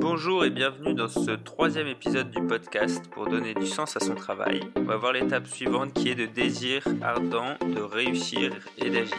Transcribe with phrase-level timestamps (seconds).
[0.00, 4.14] Bonjour et bienvenue dans ce troisième épisode du podcast pour donner du sens à son
[4.14, 4.62] travail.
[4.74, 9.18] On va voir l'étape suivante qui est de désir ardent, de réussir et d'agir.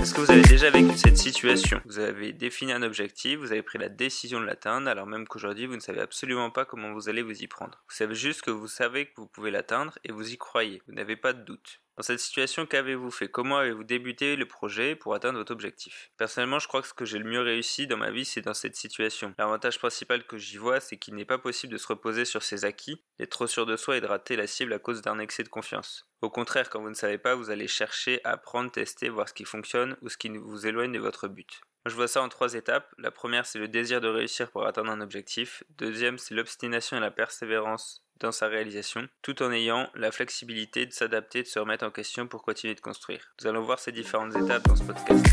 [0.00, 1.80] Est-ce que vous avez déjà vécu cette situation?
[1.86, 5.64] Vous avez défini un objectif, vous avez pris la décision de l'atteindre, alors même qu'aujourd'hui
[5.64, 7.82] vous ne savez absolument pas comment vous allez vous y prendre.
[7.88, 10.92] Vous savez juste que vous savez que vous pouvez l'atteindre et vous y croyez, vous
[10.92, 11.80] n'avez pas de doute.
[11.98, 13.26] Dans cette situation, qu'avez-vous fait?
[13.26, 16.12] Comment avez-vous débuté le projet pour atteindre votre objectif?
[16.16, 18.54] Personnellement, je crois que ce que j'ai le mieux réussi dans ma vie, c'est dans
[18.54, 19.34] cette situation.
[19.36, 22.64] L'avantage principal que j'y vois, c'est qu'il n'est pas possible de se reposer sur ses
[22.64, 25.42] acquis, d'être trop sûr de soi et de rater la cible à cause d'un excès
[25.42, 26.08] de confiance.
[26.22, 29.44] Au contraire, quand vous ne savez pas, vous allez chercher, apprendre, tester, voir ce qui
[29.44, 31.62] fonctionne ou ce qui vous éloigne de votre but.
[31.84, 32.94] Je vois ça en trois étapes.
[32.98, 35.64] La première, c'est le désir de réussir pour atteindre un objectif.
[35.70, 40.92] Deuxième, c'est l'obstination et la persévérance dans sa réalisation, tout en ayant la flexibilité de
[40.92, 43.32] s'adapter, de se remettre en question pour continuer de construire.
[43.40, 45.24] Nous allons voir ces différentes étapes dans ce podcast.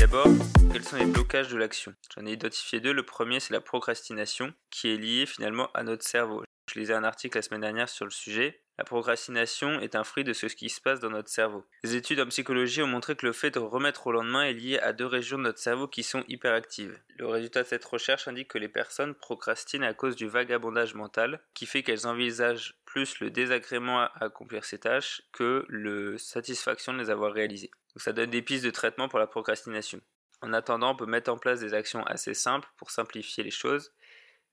[0.00, 0.26] d'abord,
[0.72, 1.94] quels sont les blocages de l'action?
[2.14, 2.92] J'en ai identifié deux.
[2.92, 6.44] Le premier, c'est la procrastination, qui est liée finalement à notre cerveau.
[6.72, 8.62] Je lisais un article la semaine dernière sur le sujet.
[8.78, 11.64] La procrastination est un fruit de ce qui se passe dans notre cerveau.
[11.82, 14.78] Les études en psychologie ont montré que le fait de remettre au lendemain est lié
[14.78, 16.96] à deux régions de notre cerveau qui sont hyperactives.
[17.16, 21.40] Le résultat de cette recherche indique que les personnes procrastinent à cause du vagabondage mental,
[21.54, 26.98] qui fait qu'elles envisagent plus le désagrément à accomplir ces tâches que la satisfaction de
[26.98, 27.72] les avoir réalisées.
[27.94, 30.00] Donc ça donne des pistes de traitement pour la procrastination.
[30.40, 33.92] En attendant, on peut mettre en place des actions assez simples pour simplifier les choses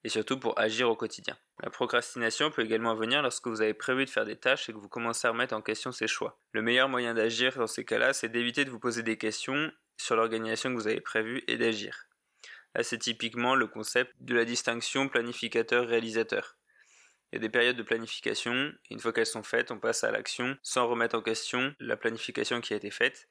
[0.06, 1.36] et surtout pour agir au quotidien.
[1.64, 4.78] La procrastination peut également venir lorsque vous avez prévu de faire des tâches et que
[4.78, 6.40] vous commencez à remettre en question ces choix.
[6.52, 10.16] Le meilleur moyen d'agir dans ces cas-là, c'est d'éviter de vous poser des questions sur
[10.16, 12.06] l'organisation que vous avez prévue et d'agir.
[12.76, 16.56] Là, c'est typiquement le concept de la distinction planificateur-réalisateur.
[17.32, 20.12] Il y a des périodes de planification, une fois qu'elles sont faites, on passe à
[20.12, 23.28] l'action sans remettre en question la planification qui a été faite,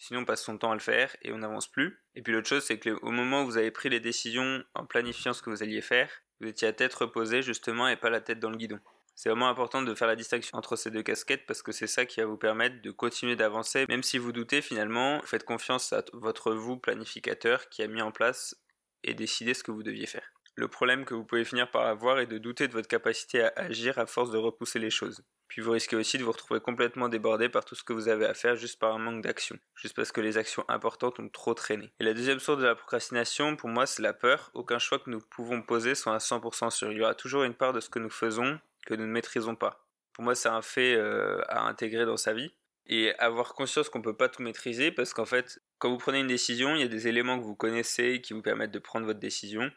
[0.00, 2.02] Sinon, on passe son temps à le faire et on n'avance plus.
[2.14, 5.34] Et puis l'autre chose, c'est qu'au moment où vous avez pris les décisions en planifiant
[5.34, 8.40] ce que vous alliez faire, vous étiez à tête reposée justement et pas la tête
[8.40, 8.80] dans le guidon.
[9.14, 12.06] C'est vraiment important de faire la distinction entre ces deux casquettes parce que c'est ça
[12.06, 13.84] qui va vous permettre de continuer d'avancer.
[13.90, 18.10] Même si vous doutez, finalement, faites confiance à votre vous planificateur qui a mis en
[18.10, 18.56] place
[19.04, 20.32] et décidé ce que vous deviez faire.
[20.60, 23.50] Le problème que vous pouvez finir par avoir est de douter de votre capacité à
[23.56, 25.22] agir à force de repousser les choses.
[25.48, 28.26] Puis vous risquez aussi de vous retrouver complètement débordé par tout ce que vous avez
[28.26, 31.54] à faire juste par un manque d'action, juste parce que les actions importantes ont trop
[31.54, 31.90] traîné.
[31.98, 34.50] Et la deuxième source de la procrastination, pour moi, c'est la peur.
[34.52, 36.92] Aucun choix que nous pouvons poser soit à 100% sûr.
[36.92, 39.56] Il y aura toujours une part de ce que nous faisons que nous ne maîtrisons
[39.56, 39.86] pas.
[40.12, 42.52] Pour moi, c'est un fait euh, à intégrer dans sa vie
[42.84, 46.20] et avoir conscience qu'on ne peut pas tout maîtriser parce qu'en fait, quand vous prenez
[46.20, 49.06] une décision, il y a des éléments que vous connaissez qui vous permettent de prendre
[49.06, 49.72] votre décision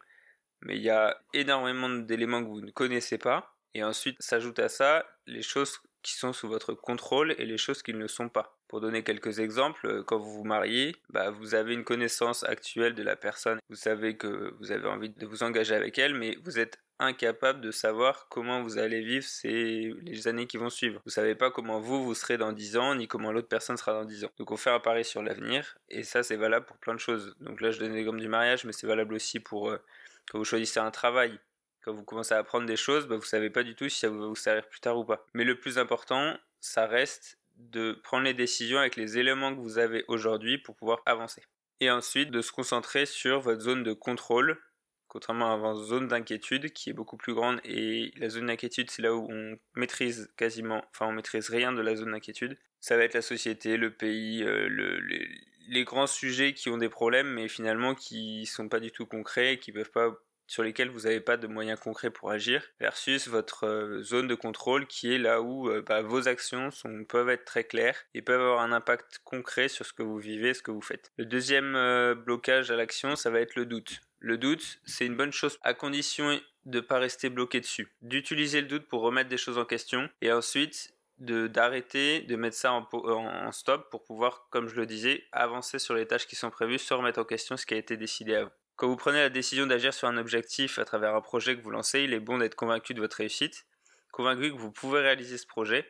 [0.66, 4.70] mais il y a énormément d'éléments que vous ne connaissez pas, et ensuite s'ajoute à
[4.70, 8.30] ça les choses qui sont sous votre contrôle et les choses qui ne le sont
[8.30, 8.58] pas.
[8.68, 12.94] Pour donner quelques exemples, euh, quand vous vous mariez, bah, vous avez une connaissance actuelle
[12.94, 16.38] de la personne, vous savez que vous avez envie de vous engager avec elle, mais
[16.44, 21.02] vous êtes incapable de savoir comment vous allez vivre ces les années qui vont suivre.
[21.06, 23.94] Vous savez pas comment vous vous serez dans 10 ans ni comment l'autre personne sera
[23.94, 24.30] dans 10 ans.
[24.38, 27.36] Donc on fait un pari sur l'avenir et ça c'est valable pour plein de choses.
[27.40, 29.78] Donc là je donne l'exemple du mariage mais c'est valable aussi pour euh,
[30.30, 31.40] quand vous choisissez un travail,
[31.84, 34.10] quand vous commencez à apprendre des choses, bah, vous savez pas du tout si ça
[34.10, 35.26] va vous servir plus tard ou pas.
[35.34, 39.78] Mais le plus important, ça reste de prendre les décisions avec les éléments que vous
[39.78, 41.44] avez aujourd'hui pour pouvoir avancer.
[41.80, 44.60] Et ensuite de se concentrer sur votre zone de contrôle,
[45.08, 47.60] contrairement à votre zone d'inquiétude qui est beaucoup plus grande.
[47.66, 51.82] Et la zone d'inquiétude, c'est là où on maîtrise quasiment, enfin on maîtrise rien de
[51.82, 52.58] la zone d'inquiétude.
[52.80, 55.28] Ça va être la société, le pays, euh, le, les
[55.84, 59.72] grands sujets qui ont des problèmes, mais finalement qui sont pas du tout concrets, qui
[59.72, 60.12] peuvent pas
[60.48, 64.36] sur lesquels vous n'avez pas de moyens concrets pour agir, versus votre euh, zone de
[64.36, 66.70] contrôle qui est là où euh, bah, vos actions
[67.08, 70.54] peuvent être très claires et peuvent avoir un impact concret sur ce que vous vivez,
[70.54, 71.12] ce que vous faites.
[71.18, 74.02] Le deuxième euh, blocage à l'action, ça va être le doute.
[74.20, 78.62] Le doute, c'est une bonne chose à condition de ne pas rester bloqué dessus, d'utiliser
[78.62, 83.52] le doute pour remettre des choses en question et ensuite d'arrêter, de, mettre ça en,
[83.52, 86.98] stop pour pouvoir, comme je le disais, avancer sur les tâches qui sont prévues sans
[86.98, 88.52] remettre en question ce qui a été décidé avant.
[88.76, 91.70] Quand vous prenez la décision d'agir sur un objectif à travers un projet que vous
[91.70, 93.68] lancez, il est bon d'être convaincu de votre réussite,
[94.12, 95.88] convaincu que vous pouvez réaliser ce projet,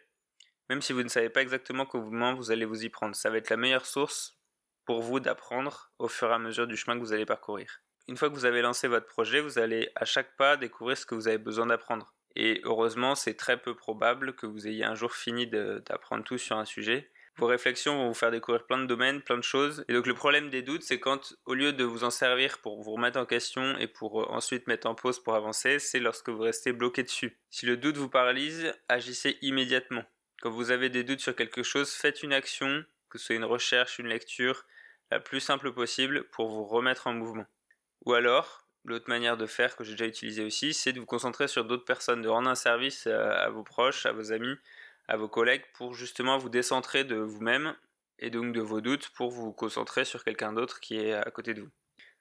[0.70, 3.16] même si vous ne savez pas exactement comment vous allez vous y prendre.
[3.16, 4.38] Ça va être la meilleure source
[4.86, 7.82] pour vous d'apprendre au fur et à mesure du chemin que vous allez parcourir.
[8.10, 11.06] Une fois que vous avez lancé votre projet, vous allez à chaque pas découvrir ce
[11.06, 12.14] que vous avez besoin d'apprendre.
[12.36, 16.58] Et heureusement, c'est très peu probable que vous ayez un jour fini d'apprendre tout sur
[16.58, 17.10] un sujet.
[17.38, 19.84] Vos réflexions vont vous faire découvrir plein de domaines, plein de choses.
[19.88, 22.82] Et donc le problème des doutes, c'est quand, au lieu de vous en servir pour
[22.82, 26.30] vous remettre en question et pour euh, ensuite mettre en pause pour avancer, c'est lorsque
[26.30, 27.40] vous restez bloqué dessus.
[27.50, 30.04] Si le doute vous paralyse, agissez immédiatement.
[30.42, 33.46] Quand vous avez des doutes sur quelque chose, faites une action, que ce soit une
[33.46, 34.66] recherche, une lecture,
[35.10, 37.46] la plus simple possible pour vous remettre en mouvement.
[38.06, 41.48] Ou alors, l'autre manière de faire que j'ai déjà utilisé aussi, c'est de vous concentrer
[41.48, 44.56] sur d'autres personnes, de rendre un service à vos proches, à vos amis,
[45.08, 47.76] à vos collègues pour justement vous décentrer de vous-même
[48.20, 51.54] et donc de vos doutes pour vous concentrer sur quelqu'un d'autre qui est à côté
[51.54, 51.72] de vous.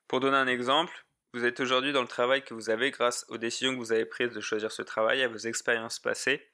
[0.09, 1.05] Pour donner un exemple,
[1.35, 4.05] vous êtes aujourd'hui dans le travail que vous avez grâce aux décisions que vous avez
[4.05, 6.47] prises de choisir ce travail, à vos expériences passées,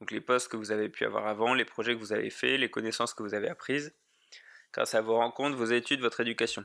[0.00, 2.58] donc les postes que vous avez pu avoir avant, les projets que vous avez faits,
[2.58, 3.94] les connaissances que vous avez apprises,
[4.72, 6.64] grâce à vos rencontres, vos études, votre éducation.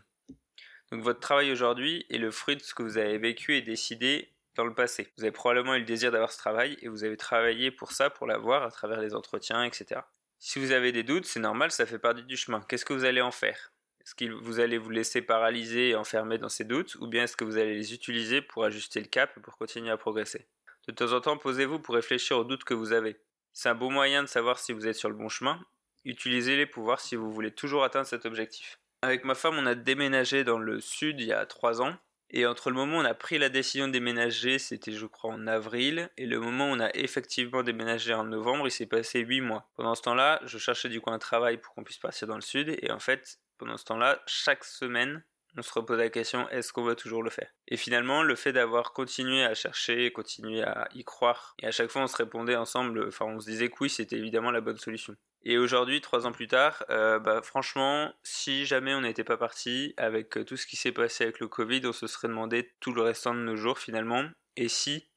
[0.91, 4.33] Donc votre travail aujourd'hui est le fruit de ce que vous avez vécu et décidé
[4.55, 5.11] dans le passé.
[5.17, 8.09] Vous avez probablement eu le désir d'avoir ce travail et vous avez travaillé pour ça,
[8.09, 10.01] pour l'avoir à travers les entretiens, etc.
[10.39, 12.61] Si vous avez des doutes, c'est normal, ça fait partie du chemin.
[12.67, 13.71] Qu'est-ce que vous allez en faire?
[14.01, 17.35] Est-ce que vous allez vous laisser paralyser et enfermer dans ces doutes ou bien est-ce
[17.35, 20.47] que vous allez les utiliser pour ajuster le cap et pour continuer à progresser?
[20.87, 23.19] De temps en temps, posez-vous pour réfléchir aux doutes que vous avez.
[23.51, 25.59] C'est un bon moyen de savoir si vous êtes sur le bon chemin.
[26.05, 28.79] Utilisez-les pour voir si vous voulez toujours atteindre cet objectif.
[29.03, 31.95] Avec ma femme, on a déménagé dans le sud il y a trois ans.
[32.31, 35.31] Et entre le moment où on a pris la décision de déménager, c'était je crois
[35.31, 39.19] en avril, et le moment où on a effectivement déménagé en novembre, il s'est passé
[39.19, 39.69] 8 mois.
[39.75, 42.41] Pendant ce temps-là, je cherchais du coup un travail pour qu'on puisse partir dans le
[42.41, 45.23] sud, et en fait, pendant ce temps-là, chaque semaine,
[45.55, 47.49] on se repose la question est-ce qu'on va toujours le faire?
[47.67, 51.89] Et finalement, le fait d'avoir continué à chercher, continué à y croire, et à chaque
[51.89, 54.77] fois on se répondait ensemble, enfin on se disait que oui, c'était évidemment la bonne
[54.77, 55.15] solution.
[55.49, 59.93] Et aujourd'hui, trois ans plus tard, euh, bah, franchement, si jamais on n'était pas parti,
[59.95, 62.91] avec euh, tout ce qui s'est passé avec le Covid, on se serait demandé tout
[62.91, 64.25] le restant de nos jours finalement.
[64.57, 65.07] Et si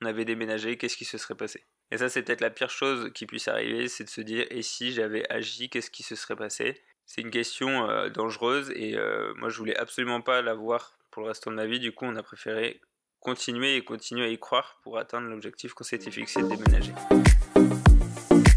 [0.00, 1.64] on avait déménagé, qu'est-ce qui se serait passé?
[1.90, 4.62] Et ça, c'est peut-être la pire chose qui puisse arriver, c'est de se dire et
[4.62, 6.80] si j'avais agi, qu'est-ce qui se serait passé?
[7.04, 8.96] C'est une question euh, dangereuse et
[9.34, 11.80] moi je voulais absolument pas l'avoir pour le restant de ma vie.
[11.80, 12.80] Du coup, on a préféré
[13.18, 16.92] continuer et continuer à y croire pour atteindre l'objectif qu'on s'était fixé de déménager.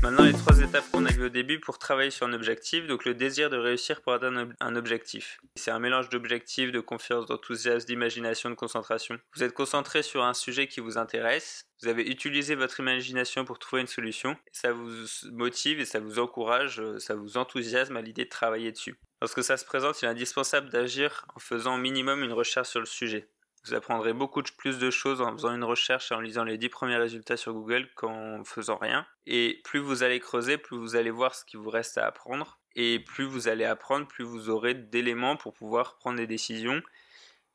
[0.05, 2.85] Maintenant, les trois étapes qu'on a vues au début pour travailler sur un objectif.
[2.85, 5.39] Donc, le désir de réussir pour atteindre un objectif.
[5.55, 9.17] C'est un mélange d'objectifs, de confiance, d'enthousiasme, d'imagination, de concentration.
[9.35, 11.63] Vous êtes concentré sur un sujet qui vous intéresse.
[11.81, 14.37] Vous avez utilisé votre imagination pour trouver une solution.
[14.51, 18.99] Ça vous motive et ça vous encourage, ça vous enthousiasme à l'idée de travailler dessus.
[19.23, 22.79] Lorsque ça se présente, il est indispensable d'agir en faisant au minimum une recherche sur
[22.79, 23.27] le sujet.
[23.65, 26.69] Vous apprendrez beaucoup plus de choses en faisant une recherche et en lisant les 10
[26.69, 29.07] premiers résultats sur Google qu'en faisant rien.
[29.25, 32.59] Et plus vous allez creuser, plus vous allez voir ce qui vous reste à apprendre.
[32.75, 36.83] Et plus vous allez apprendre, plus vous aurez d'éléments pour pouvoir prendre des décisions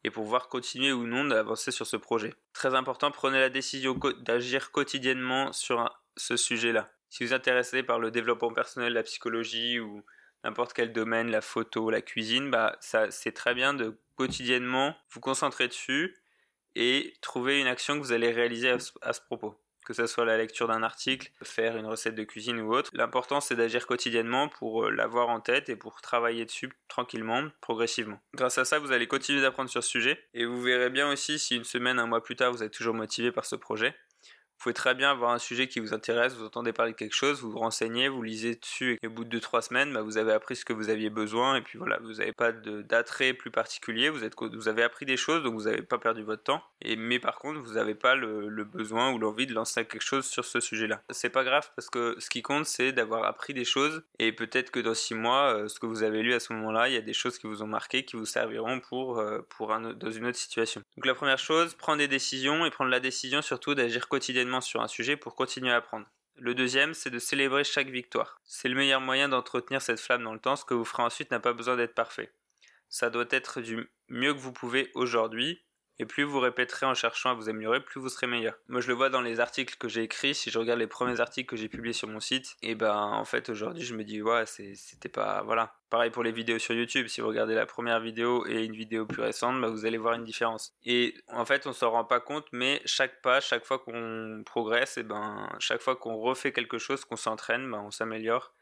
[0.03, 2.35] et pour pouvoir continuer ou non d'avancer sur ce projet.
[2.55, 6.89] Très important, prenez la décision d'agir quotidiennement sur ce sujet-là.
[7.09, 10.03] Si vous êtes intéressé par le développement personnel, la psychologie ou
[10.45, 15.21] n'importe quel domaine, la photo, la cuisine, bah ça c'est très bien de quotidiennement vous
[15.21, 16.15] concentrer dessus
[16.77, 18.79] et trouver une action que vous allez réaliser à
[19.13, 19.55] ce, propos.
[19.85, 22.91] Que ce soit la lecture d'un article, faire une recette de cuisine ou autre.
[22.93, 28.21] L'important c'est d'agir quotidiennement pour euh, l'avoir en tête et pour travailler dessus tranquillement, progressivement.
[28.35, 31.39] Grâce à ça, vous allez continuer d'apprendre sur ce sujet et vous verrez bien aussi
[31.39, 33.97] si une semaine, un mois plus tard, vous êtes toujours motivé par ce projet.
[34.61, 37.15] Vous pouvez très bien avoir un sujet qui vous intéresse, vous entendez parler de quelque
[37.15, 40.19] chose, vous vous renseignez, vous lisez dessus et au bout de 2-3 semaines, bah, vous
[40.19, 43.51] avez appris ce que vous aviez besoin et puis voilà, vous n'avez pas d'attrait plus
[43.51, 46.63] particulier, vous, êtes, vous avez appris des choses donc vous n'avez pas perdu votre temps.
[46.85, 50.45] Mais par contre, vous n'avez pas le, besoin ou l'envie de lancer quelque chose sur
[50.45, 51.01] ce sujet-là.
[51.09, 54.71] C'est pas grave parce que ce qui compte c'est d'avoir appris des choses et peut-être
[54.71, 56.99] que dans 6 mois, euh, ce que vous avez lu à ce moment-là, il y
[56.99, 60.37] a des choses qui vous ont marqué, qui vous serviront pour, euh, dans une autre
[60.37, 60.83] situation.
[60.99, 64.83] Donc la première chose, prendre des décisions et prendre la décision surtout d'agir quotidiennement sur
[64.83, 66.07] un sujet pour continuer à apprendre.
[66.35, 68.41] Le deuxième, c'est de célébrer chaque victoire.
[68.45, 70.57] C'est le meilleur moyen d'entretenir cette flamme dans le temps.
[70.57, 72.33] Ce que vous ferez ensuite n'a pas besoin d'être parfait.
[72.89, 75.63] Ça doit être du mieux que vous pouvez aujourd'hui
[76.01, 78.55] et plus vous répéterez en cherchant à vous améliorer, plus vous serez meilleur.
[78.69, 80.35] Moi, je le vois dans les articles que j'ai écrits.
[80.35, 83.27] Si je regarde les premiers articles que j'ai publiés sur mon site, et ben en
[83.27, 85.75] fait aujourd'hui, je me dis ouais, c'était pas voilà.
[85.91, 87.09] Pareil pour les vidéos sur YouTube.
[87.09, 90.15] Si vous regardez la première vidéo et une vidéo plus récente, bah, vous allez voir
[90.15, 90.73] une différence.
[90.85, 94.97] Et en fait, on s'en rend pas compte, mais chaque pas, chaque fois qu'on progresse,
[94.97, 98.55] et ben chaque fois qu'on refait quelque chose, qu'on s'entraîne, ben, on s'améliore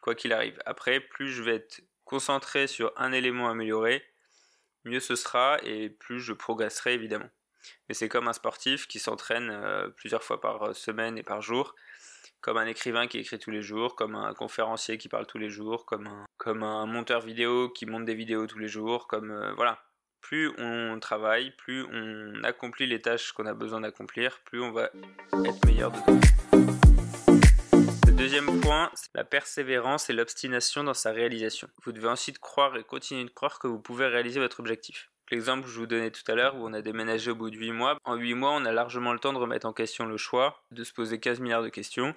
[0.00, 0.58] quoi qu'il arrive.
[0.66, 4.04] Après, plus je vais être concentré sur un élément amélioré,
[4.84, 7.30] mieux ce sera et plus je progresserai évidemment.
[7.88, 11.40] Mais c'est comme un sportif qui s'entraîne euh, plusieurs fois par euh, semaine et par
[11.40, 11.74] jour,
[12.40, 15.50] comme un écrivain qui écrit tous les jours, comme un conférencier qui parle tous les
[15.50, 19.30] jours, comme un, comme un monteur vidéo qui monte des vidéos tous les jours, comme
[19.30, 19.82] euh, voilà.
[20.20, 24.84] Plus on travaille, plus on accomplit les tâches qu'on a besoin d'accomplir, plus on va
[24.84, 26.93] être meilleur dedans.
[28.16, 31.68] Deuxième point, la persévérance et l'obstination dans sa réalisation.
[31.84, 35.10] Vous devez ensuite croire et continuer de croire que vous pouvez réaliser votre objectif.
[35.30, 37.56] L'exemple que je vous donnais tout à l'heure où on a déménagé au bout de
[37.56, 37.98] 8 mois.
[38.04, 40.84] En 8 mois, on a largement le temps de remettre en question le choix, de
[40.84, 42.14] se poser 15 milliards de questions.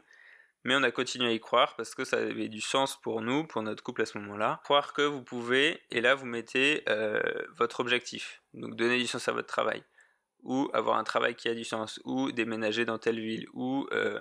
[0.63, 3.45] Mais on a continué à y croire parce que ça avait du sens pour nous,
[3.47, 4.59] pour notre couple à ce moment-là.
[4.65, 7.21] Croire que vous pouvez, et là vous mettez euh,
[7.55, 8.43] votre objectif.
[8.53, 9.83] Donc donner du sens à votre travail.
[10.43, 11.99] Ou avoir un travail qui a du sens.
[12.05, 13.47] Ou déménager dans telle ville.
[13.53, 14.19] Ou euh,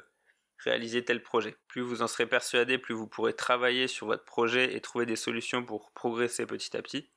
[0.58, 1.56] réaliser tel projet.
[1.68, 5.16] Plus vous en serez persuadé, plus vous pourrez travailler sur votre projet et trouver des
[5.16, 7.08] solutions pour progresser petit à petit.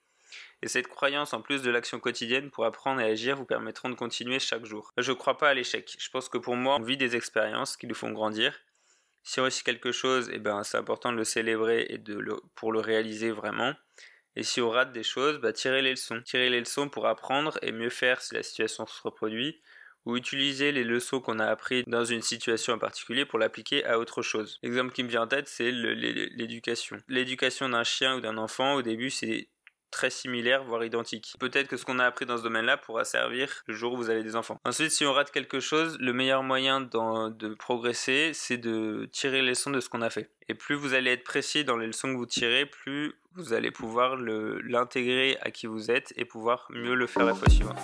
[0.61, 3.95] Et cette croyance, en plus de l'action quotidienne pour apprendre et agir, vous permettront de
[3.95, 4.91] continuer chaque jour.
[4.97, 5.95] Je ne crois pas à l'échec.
[5.97, 8.59] Je pense que pour moi, on vit des expériences qui nous font grandir.
[9.23, 12.39] Si on réussit quelque chose, eh ben, c'est important de le célébrer et de le,
[12.55, 13.73] pour le réaliser vraiment.
[14.35, 16.21] Et si on rate des choses, bah, tirez les leçons.
[16.23, 19.61] Tirez les leçons pour apprendre et mieux faire si la situation se reproduit
[20.09, 23.99] ou utiliser les leçons qu'on a apprises dans une situation en particulier pour l'appliquer à
[23.99, 24.59] autre chose.
[24.63, 26.97] L'exemple qui me vient en tête, c'est l'éducation.
[27.07, 29.49] L'éducation d'un chien ou d'un enfant, au début, c'est
[29.91, 31.33] très similaire, voire identique.
[31.39, 34.09] Peut-être que ce qu'on a appris dans ce domaine-là pourra servir le jour où vous
[34.09, 34.59] avez des enfants.
[34.65, 39.49] Ensuite, si on rate quelque chose, le meilleur moyen de progresser, c'est de tirer les
[39.49, 40.29] leçons de ce qu'on a fait.
[40.47, 43.71] Et plus vous allez être précis dans les leçons que vous tirez, plus vous allez
[43.71, 47.77] pouvoir l'intégrer à qui vous êtes et pouvoir mieux le faire la fois suivante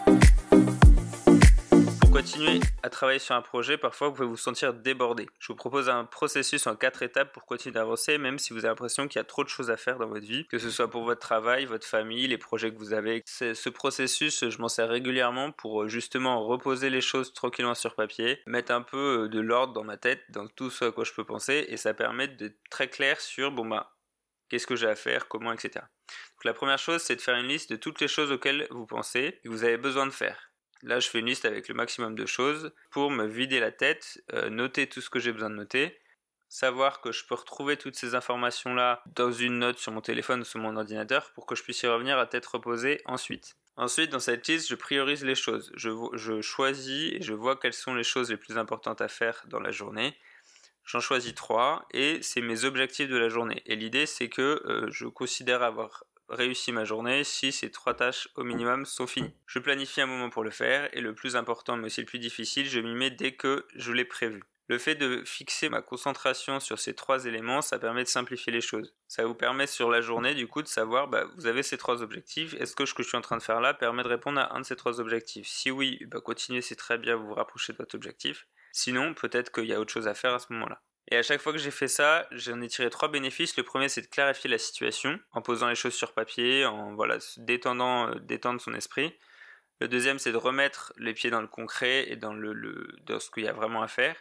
[2.16, 5.28] continuer à travailler sur un projet, parfois vous pouvez vous sentir débordé.
[5.38, 8.70] Je vous propose un processus en quatre étapes pour continuer d'avancer, même si vous avez
[8.70, 10.90] l'impression qu'il y a trop de choses à faire dans votre vie, que ce soit
[10.90, 13.22] pour votre travail, votre famille, les projets que vous avez.
[13.26, 18.40] Ce processus, je m'en sers régulièrement pour euh, justement reposer les choses tranquillement sur papier,
[18.48, 21.12] mettre un peu euh, de l'ordre dans ma tête, dans tout ce à quoi je
[21.12, 23.92] peux penser, et ça permet d'être très clair sur, bon bah,
[24.48, 25.84] qu'est-ce que j'ai à faire, comment, etc.
[26.46, 29.20] La première chose, c'est de faire une liste de toutes les choses auxquelles vous pensez
[29.20, 30.55] et que vous avez besoin de faire.
[30.84, 34.24] Là, je fais une liste avec le maximum de choses pour me vider la tête,
[34.34, 35.98] euh, noter tout ce que j'ai besoin de noter,
[36.50, 40.46] savoir que je peux retrouver toutes ces informations-là dans une note sur mon téléphone ou
[40.46, 43.58] sur mon ordinateur pour que je puisse y revenir à tête reposée ensuite.
[43.78, 45.72] Ensuite, dans cette liste, je priorise les choses.
[45.76, 49.60] Je, choisis et je vois quelles sont les choses les plus importantes à faire dans
[49.60, 50.16] la journée.
[50.86, 53.62] J'en choisis trois et c'est mes objectifs de la journée.
[53.66, 58.28] Et l'idée, c'est que euh, je considère avoir réussi ma journée si ces trois tâches
[58.36, 59.34] au minimum sont finies.
[59.46, 62.20] Je planifie un moment pour le faire et le plus important mais aussi le plus
[62.20, 64.44] difficile, je m'y mets dès que je l'ai prévu.
[64.68, 68.62] Le fait de fixer ma concentration sur ces trois éléments, ça permet de simplifier les
[68.62, 68.96] choses.
[69.08, 72.02] Ça vous permet sur la journée, du coup, de savoir, bah, vous avez ces trois
[72.02, 72.56] objectifs.
[72.56, 74.56] Est-ce que ce que je suis en train de faire là permet de répondre à
[74.56, 75.48] un de ces trois objectifs?
[75.48, 78.48] Si oui, bah, continuez, c'est très bien, vous vous rapprochez de votre objectif.
[78.72, 80.82] Sinon, peut-être qu'il y a autre chose à faire à ce moment-là.
[81.10, 83.56] Et à chaque fois que j'ai fait ça, j'en ai tiré trois bénéfices.
[83.58, 87.18] Le premier, c'est de clarifier la situation en posant les choses sur papier, en voilà,
[87.38, 89.14] détendant, euh, son esprit.
[89.80, 93.30] Le deuxième, c'est de remettre les pieds dans le concret et dans, le, dans ce
[93.30, 94.16] qu'il y a vraiment à faire.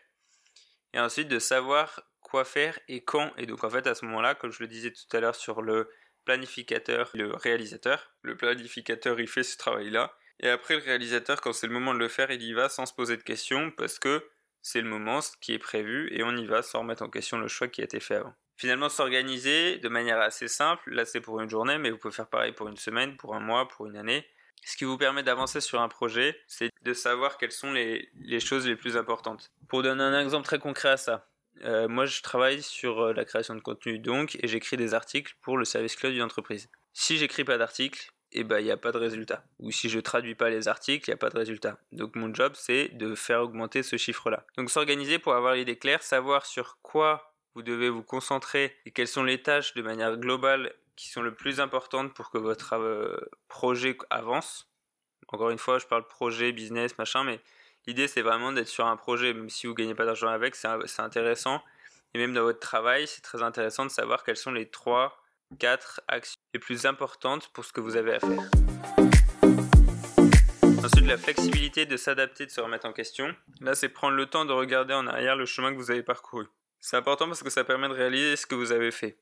[0.92, 3.32] Et ensuite, de savoir quoi faire et quand.
[3.38, 5.62] Et donc, en fait, à ce moment-là, comme je le disais tout à l'heure sur
[5.62, 5.90] le
[6.24, 10.12] planificateur, le réalisateur, le planificateur, il fait ce travail-là.
[10.40, 12.86] Et après, le réalisateur, quand c'est le moment de le faire, il y va sans
[12.86, 14.26] se poser de questions parce que
[14.64, 17.49] c'est le moment, qui est prévu, et on y va sans remettre en question le
[17.49, 18.35] choix qui a été fait avant.
[18.56, 22.28] Finalement, s'organiser de manière assez simple, là c'est pour une journée, mais vous pouvez faire
[22.28, 24.26] pareil pour une semaine, pour un mois, pour une année.
[24.64, 28.09] Ce qui vous permet d'avancer sur un projet, c'est de savoir quelles sont les,
[28.40, 29.52] choses les plus importantes.
[29.68, 31.28] Pour donner un exemple très concret à ça,
[31.64, 35.37] euh, moi je travaille sur euh, la création de contenu donc, et j'écris des articles
[35.42, 36.71] pour le service cloud d'une entreprise.
[36.94, 39.44] Si j'écris pas d'articles, et ben il n'y a pas de résultat.
[39.60, 41.78] Ou si je traduis pas les articles, il n'y a pas de résultat.
[41.92, 44.44] Donc mon job c'est de faire augmenter ce chiffre-là.
[44.56, 49.08] Donc s'organiser pour avoir l'idée claire, savoir sur quoi vous devez vous concentrer et quelles
[49.08, 53.16] sont les tâches de manière globale qui sont le plus importantes pour que votre euh,
[53.48, 54.68] projet avance.
[55.28, 57.40] Encore une fois, je parle projet, business, machin, mais
[57.86, 61.00] l'idée c'est vraiment d'être sur un projet, même si vous gagnez pas d'argent avec, c'est
[61.00, 61.62] intéressant.
[62.12, 65.23] Et même dans votre travail, c'est très intéressant de savoir quelles sont les trois
[65.58, 68.50] 4 actions les plus importantes pour ce que vous avez à faire.
[70.84, 73.34] Ensuite, la flexibilité de s'adapter, de se remettre en question.
[73.60, 76.46] Là, c'est prendre le temps de regarder en arrière le chemin que vous avez parcouru.
[76.80, 79.18] C'est important parce que ça permet de réaliser ce que vous avez fait.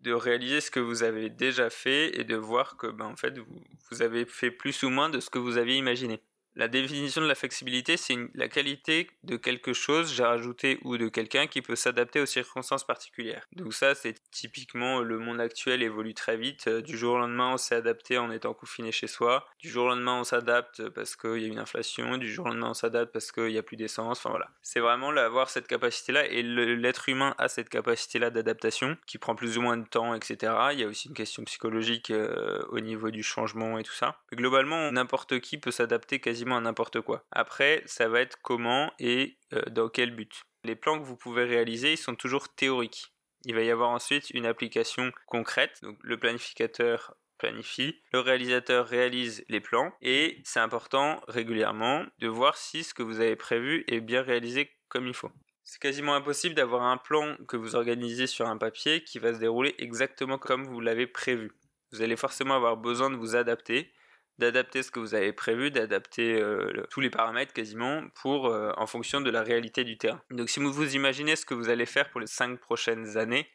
[0.00, 3.38] De réaliser ce que vous avez déjà fait et de voir que, ben, en fait,
[3.38, 6.20] vous, vous avez fait plus ou moins de ce que vous aviez imaginé.
[6.56, 11.08] La définition de la flexibilité, c'est la qualité de quelque chose, j'ai rajouté, ou de
[11.08, 13.46] quelqu'un qui peut s'adapter aux circonstances particulières.
[13.52, 16.66] Donc ça, c'est typiquement le monde actuel évolue très vite.
[16.68, 19.46] Euh, du jour au lendemain, on s'est adapté en étant confiné chez soi.
[19.58, 22.16] Du jour au lendemain, on s'adapte parce qu'il y a une inflation.
[22.16, 24.16] Du jour au lendemain, on s'adapte parce qu'il n'y a plus d'essence.
[24.18, 24.48] Enfin voilà.
[24.62, 29.58] C'est vraiment avoir cette capacité-là et l'être humain a cette capacité-là d'adaptation qui prend plus
[29.58, 30.54] ou moins de temps, etc.
[30.72, 34.18] Il y a aussi une question psychologique euh, au niveau du changement et tout ça.
[34.30, 37.24] Mais globalement, n'importe qui peut s'adapter quasiment n'importe quoi.
[37.30, 40.44] Après, ça va être comment et euh, dans quel but.
[40.64, 43.12] Les plans que vous pouvez réaliser, ils sont toujours théoriques.
[43.44, 45.78] Il va y avoir ensuite une application concrète.
[45.82, 52.56] Donc le planificateur planifie, le réalisateur réalise les plans et c'est important régulièrement de voir
[52.56, 55.30] si ce que vous avez prévu est bien réalisé comme il faut.
[55.64, 59.38] C'est quasiment impossible d'avoir un plan que vous organisez sur un papier qui va se
[59.38, 61.52] dérouler exactement comme vous l'avez prévu.
[61.92, 63.92] Vous allez forcément avoir besoin de vous adapter,
[64.38, 68.86] d'adapter ce que vous avez prévu, d'adapter euh, tous les paramètres quasiment pour euh, en
[68.86, 70.20] fonction de la réalité du terrain.
[70.30, 73.48] Donc si vous vous imaginez ce que vous allez faire pour les 5 prochaines années,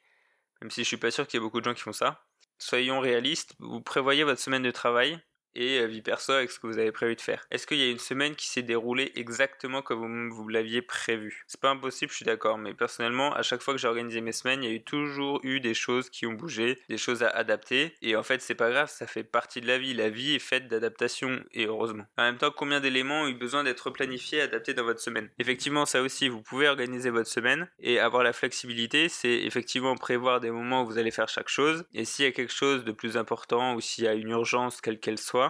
[0.62, 2.26] même si je suis pas sûr qu'il y ait beaucoup de gens qui font ça,
[2.58, 5.20] soyons réalistes, vous prévoyez votre semaine de travail
[5.56, 7.46] et euh, vie perso avec ce que vous avez prévu de faire.
[7.52, 11.44] Est-ce qu'il y a une semaine qui s'est déroulée exactement comme vous, l'aviez prévu?
[11.48, 14.32] C'est pas impossible, je suis d'accord, mais personnellement, à chaque fois que j'ai organisé mes
[14.32, 17.30] semaines, il y a eu toujours eu des choses qui ont bougé, des choses à
[17.30, 19.94] adapter, et en fait, c'est pas grave, ça fait partie de la vie.
[19.94, 22.06] La vie est faite d'adaptation, et heureusement.
[22.18, 25.30] En même temps, combien d'éléments ont eu besoin d'être planifiés, adaptés dans votre semaine?
[25.40, 30.40] Effectivement, ça aussi, vous pouvez organiser votre semaine et avoir la flexibilité, c'est effectivement prévoir
[30.40, 32.92] des moments où vous allez faire chaque chose, et s'il y a quelque chose de
[32.92, 35.41] plus important ou s'il y a une urgence, quelle qu'elle soit,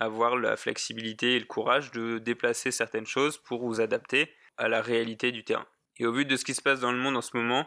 [0.00, 4.82] avoir la flexibilité et le courage de déplacer certaines choses pour vous adapter à la
[4.82, 5.66] réalité du terrain.
[5.98, 7.66] Et au vu de ce qui se passe dans le monde en ce moment,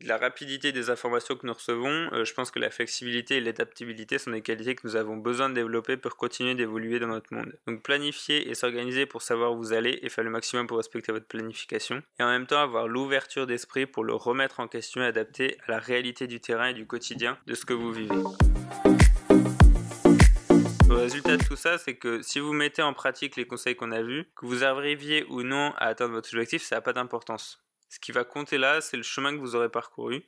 [0.00, 3.40] de la rapidité des informations que nous recevons, euh, je pense que la flexibilité et
[3.40, 7.34] l'adaptabilité sont des qualités que nous avons besoin de développer pour continuer d'évoluer dans notre
[7.34, 7.58] monde.
[7.66, 11.10] Donc planifier et s'organiser pour savoir où vous allez et faire le maximum pour respecter
[11.10, 12.02] votre planification.
[12.20, 15.72] Et en même temps avoir l'ouverture d'esprit pour le remettre en question et adapter à
[15.72, 18.14] la réalité du terrain et du quotidien de ce que vous vivez.
[20.88, 23.92] Le résultat de tout ça, c'est que si vous mettez en pratique les conseils qu'on
[23.92, 27.62] a vus, que vous arriviez ou non à atteindre votre objectif, ça n'a pas d'importance.
[27.90, 30.24] Ce qui va compter là, c'est le chemin que vous aurez parcouru.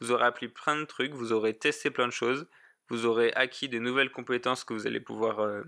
[0.00, 2.46] Vous aurez appris plein de trucs, vous aurez testé plein de choses,
[2.88, 5.62] vous aurez acquis de nouvelles compétences que vous allez pouvoir euh,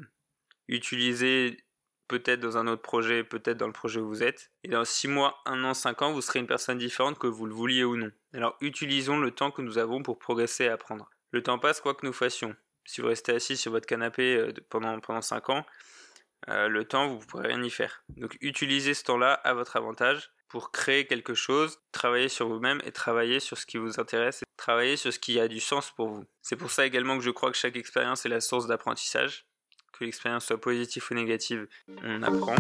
[0.69, 1.63] utiliser
[2.09, 4.51] peut-être dans un autre projet, peut-être dans le projet où vous êtes.
[4.65, 7.45] Et dans 6 mois, 1 an, 5 ans, vous serez une personne différente que vous
[7.45, 8.11] le vouliez ou non.
[8.33, 11.11] Alors utilisons le temps que nous avons pour progresser et apprendre.
[11.31, 14.53] Le temps passe quoi que nous fassions si vous restez assis sur votre canapé euh,
[14.69, 15.67] pendant, pendant 5 ans,
[16.49, 18.03] euh, le temps, vous ne pourrez rien y faire.
[18.17, 22.91] Donc utilisez ce temps-là à votre avantage pour créer quelque chose, travailler sur vous-même et
[22.91, 26.09] travailler sur ce qui vous intéresse et travailler sur ce qui a du sens pour
[26.09, 26.25] vous.
[26.43, 29.47] C'est pour ça également que je crois que chaque expérience est la source d'apprentissage.
[29.93, 31.69] Que l'expérience soit positive ou négative,
[32.03, 32.57] on apprend.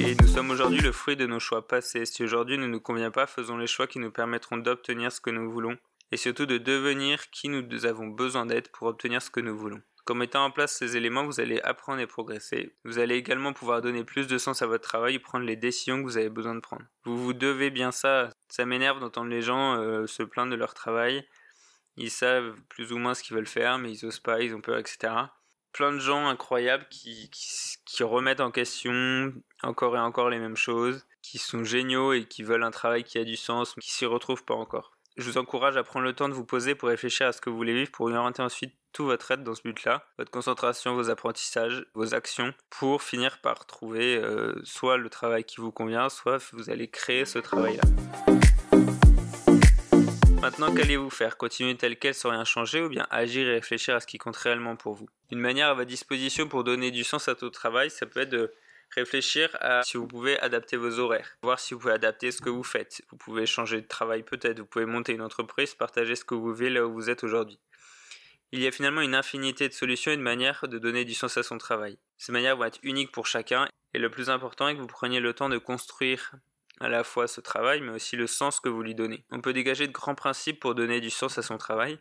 [0.00, 2.04] Et nous sommes aujourd'hui le fruit de nos choix passés.
[2.04, 5.30] Si aujourd'hui ne nous convient pas, faisons les choix qui nous permettront d'obtenir ce que
[5.30, 5.78] nous voulons
[6.12, 9.80] et surtout de devenir qui nous avons besoin d'être pour obtenir ce que nous voulons.
[10.04, 12.74] Comme mettant en place ces éléments, vous allez apprendre et progresser.
[12.84, 15.98] Vous allez également pouvoir donner plus de sens à votre travail et prendre les décisions
[15.98, 16.82] que vous avez besoin de prendre.
[17.04, 18.28] Vous vous devez bien ça.
[18.48, 21.26] Ça m'énerve d'entendre les gens euh, se plaindre de leur travail.
[21.96, 24.60] Ils savent plus ou moins ce qu'ils veulent faire, mais ils osent pas, ils ont
[24.60, 25.14] peur, etc.
[25.72, 27.30] Plein de gens incroyables qui
[28.00, 32.64] remettent en question encore et encore les mêmes choses, qui sont géniaux et qui veulent
[32.64, 35.76] un travail qui a du sens, mais qui s'y retrouvent pas encore je vous encourage
[35.76, 37.90] à prendre le temps de vous poser pour réfléchir à ce que vous voulez vivre,
[37.90, 42.54] pour orienter ensuite tout votre aide dans ce but-là, votre concentration, vos apprentissages, vos actions,
[42.70, 47.24] pour finir par trouver euh, soit le travail qui vous convient, soit vous allez créer
[47.24, 47.82] ce travail-là.
[50.40, 51.36] Maintenant, qu'allez-vous faire?
[51.36, 54.36] Continuer tel quel sans rien changer ou bien agir et réfléchir à ce qui compte
[54.36, 55.08] réellement pour vous?
[55.30, 58.30] Une manière à votre disposition pour donner du sens à tout travail, ça peut être
[58.30, 58.52] de
[58.94, 62.50] réfléchir à si vous pouvez adapter vos horaires, voir si vous pouvez adapter ce que
[62.50, 63.02] vous faites.
[63.10, 66.54] Vous pouvez changer de travail peut-être, vous pouvez monter une entreprise, partager ce que vous
[66.54, 67.58] voulez là où vous êtes aujourd'hui.
[68.52, 71.38] Il y a finalement une infinité de solutions et de manières de donner du sens
[71.38, 71.98] à son travail.
[72.18, 75.20] Ces manières vont être uniques pour chacun et le plus important est que vous preniez
[75.20, 76.32] le temps de construire
[76.80, 79.24] à la fois ce travail mais aussi le sens que vous lui donnez.
[79.30, 81.98] On peut dégager de grands principes pour donner du sens à son travail,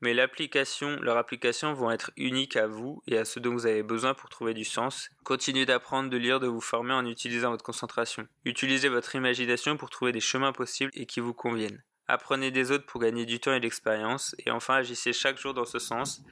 [0.00, 3.82] mais l'application, leurs applications vont être uniques à vous et à ce dont vous avez
[3.82, 5.10] besoin pour trouver du sens.
[5.24, 8.26] Continuez d'apprendre, de lire, de vous former en utilisant votre concentration.
[8.44, 11.82] Utilisez votre imagination pour trouver des chemins possibles et qui vous conviennent.
[12.08, 15.54] Apprenez des autres pour gagner du temps et de l'expérience et enfin agissez chaque jour
[15.54, 16.22] dans ce sens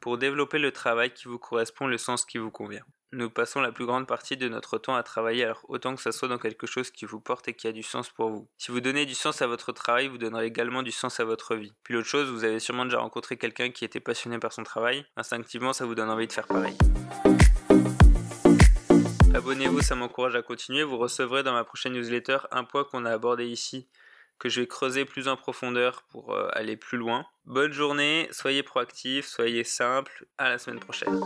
[0.00, 2.84] pour développer le travail qui vous correspond, le sens qui vous convient.
[3.10, 6.12] Nous passons la plus grande partie de notre temps à travailler alors autant que ça
[6.12, 8.48] soit dans quelque chose qui vous porte et qui a du sens pour vous.
[8.58, 11.54] Si vous donnez du sens à votre travail, vous donnerez également du sens à votre
[11.54, 11.72] vie.
[11.84, 15.06] Puis l'autre chose, vous avez sûrement déjà rencontré quelqu'un qui était passionné par son travail.
[15.16, 16.76] Instinctivement, ça vous donne envie de faire pareil.
[19.34, 20.82] Abonnez-vous, ça m'encourage à continuer.
[20.82, 23.88] Vous recevrez dans ma prochaine newsletter un point qu'on a abordé ici,
[24.38, 27.26] que je vais creuser plus en profondeur pour euh, aller plus loin.
[27.46, 30.26] Bonne journée, soyez proactifs, soyez simples.
[30.38, 31.20] À la semaine prochaine.